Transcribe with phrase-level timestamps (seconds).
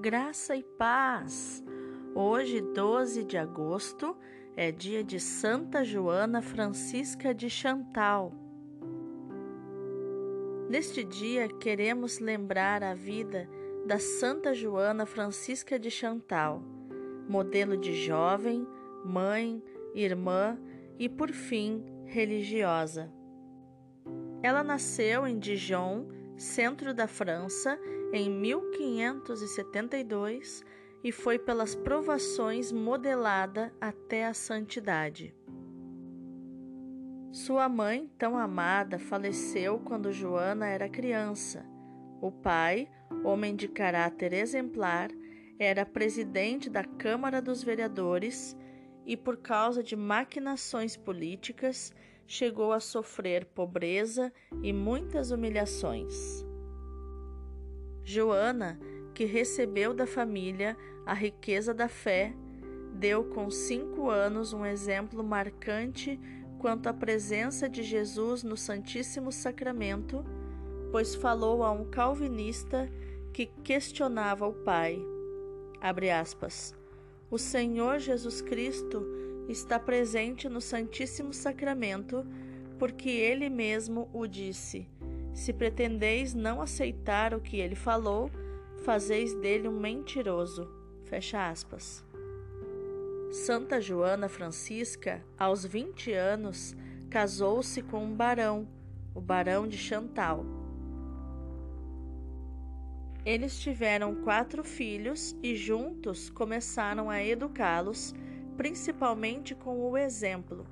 [0.00, 1.60] Graça e paz!
[2.14, 4.16] Hoje, 12 de agosto,
[4.56, 8.32] é dia de Santa Joana Francisca de Chantal.
[10.70, 13.50] Neste dia, queremos lembrar a vida
[13.86, 16.62] da Santa Joana Francisca de Chantal,
[17.28, 18.64] modelo de jovem,
[19.04, 19.60] mãe,
[19.96, 20.56] irmã
[20.96, 23.12] e, por fim, religiosa.
[24.44, 27.76] Ela nasceu em Dijon, centro da França,
[28.12, 30.62] em 1572
[31.02, 35.34] e foi pelas provações modelada até a santidade.
[37.30, 41.64] Sua mãe, tão amada, faleceu quando Joana era criança.
[42.20, 42.90] O pai,
[43.22, 45.10] homem de caráter exemplar,
[45.58, 48.56] era presidente da Câmara dos Vereadores
[49.04, 51.92] e, por causa de maquinações políticas,
[52.26, 56.47] chegou a sofrer pobreza e muitas humilhações.
[58.08, 58.80] Joana,
[59.12, 62.32] que recebeu da família a riqueza da fé,
[62.94, 66.18] deu com cinco anos um exemplo marcante
[66.58, 70.24] quanto à presença de Jesus no Santíssimo Sacramento,
[70.90, 72.90] pois falou a um calvinista
[73.30, 74.98] que questionava o Pai.
[76.18, 76.74] Aspas.
[77.30, 79.04] O Senhor Jesus Cristo
[79.50, 82.26] está presente no Santíssimo Sacramento,
[82.78, 84.88] porque ele mesmo o disse
[85.32, 88.30] se pretendeis não aceitar o que ele falou,
[88.84, 90.68] fazeis dele um mentiroso.
[91.04, 92.04] Fecha aspas.
[93.30, 96.74] Santa Joana Francisca, aos 20 anos,
[97.10, 98.66] casou-se com um barão,
[99.14, 100.44] o barão de Chantal.
[103.24, 108.14] Eles tiveram quatro filhos e juntos começaram a educá-los,
[108.56, 110.66] principalmente com o exemplo.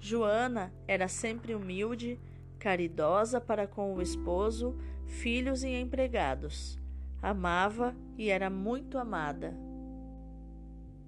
[0.00, 2.18] Joana era sempre humilde,
[2.58, 4.76] caridosa para com o esposo,
[5.06, 6.78] filhos e empregados.
[7.22, 9.56] Amava e era muito amada.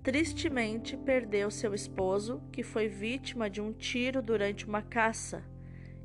[0.02, 5.42] Tristemente perdeu seu esposo, que foi vítima de um tiro durante uma caça,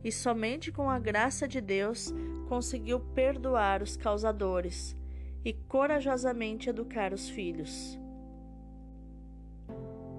[0.03, 2.13] e somente com a graça de Deus
[2.49, 4.97] conseguiu perdoar os causadores
[5.45, 7.97] e corajosamente educar os filhos.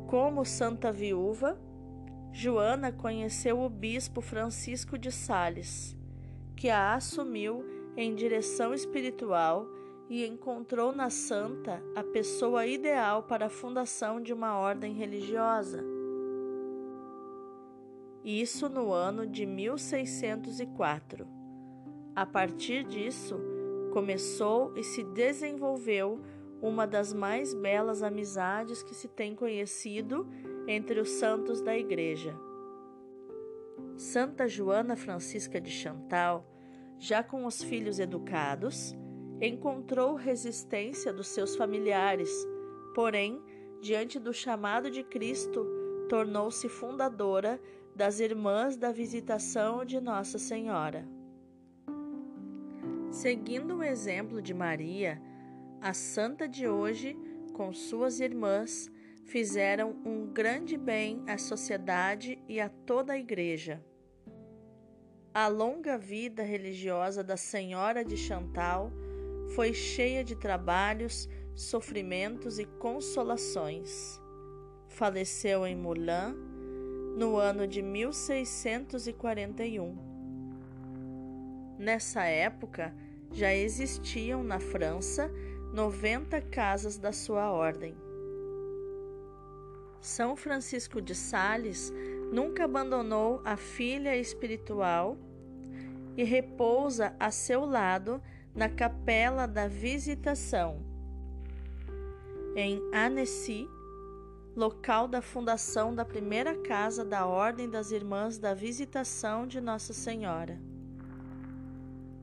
[0.06, 1.58] Como santa viúva,
[2.36, 5.96] Joana conheceu o bispo Francisco de Sales,
[6.56, 7.64] que a assumiu
[7.96, 9.68] em direção espiritual
[10.10, 15.84] e encontrou na santa a pessoa ideal para a fundação de uma ordem religiosa.
[18.24, 21.28] Isso no ano de 1604.
[22.16, 23.38] A partir disso,
[23.92, 26.20] começou e se desenvolveu
[26.60, 30.26] uma das mais belas amizades que se tem conhecido
[30.66, 32.34] entre os santos da Igreja.
[33.96, 36.46] Santa Joana Francisca de Chantal,
[36.98, 38.94] já com os filhos educados,
[39.40, 42.30] encontrou resistência dos seus familiares,
[42.94, 43.42] porém,
[43.80, 45.66] diante do chamado de Cristo,
[46.08, 47.60] tornou-se fundadora
[47.94, 51.06] das Irmãs da Visitação de Nossa Senhora.
[53.10, 55.22] Seguindo o exemplo de Maria,
[55.80, 57.16] a santa de hoje,
[57.52, 58.90] com suas irmãs,
[59.24, 63.82] fizeram um grande bem à sociedade e a toda a Igreja.
[65.32, 68.92] A longa vida religiosa da Senhora de Chantal
[69.54, 74.20] foi cheia de trabalhos, sofrimentos e consolações.
[74.88, 76.36] Faleceu em Moulins
[77.16, 80.14] no ano de 1641.
[81.78, 82.94] Nessa época,
[83.32, 85.28] já existiam na França
[85.72, 88.03] 90 casas da sua ordem.
[90.04, 91.90] São Francisco de Sales
[92.30, 95.16] nunca abandonou a filha espiritual
[96.14, 98.20] e repousa a seu lado
[98.54, 100.82] na Capela da Visitação,
[102.54, 103.66] em Annecy,
[104.54, 110.60] local da fundação da primeira casa da Ordem das Irmãs da Visitação de Nossa Senhora.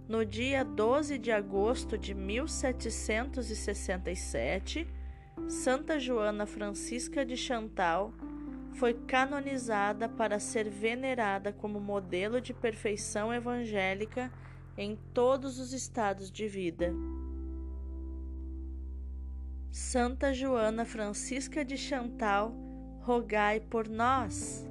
[0.08, 4.88] No dia 12 de agosto de 1767,
[5.48, 8.14] Santa Joana Francisca de Chantal
[8.74, 14.32] foi canonizada para ser venerada como modelo de perfeição evangélica
[14.78, 16.94] em todos os estados de vida.
[19.72, 22.54] Santa Joana Francisca de Chantal,
[23.02, 24.71] rogai por nós.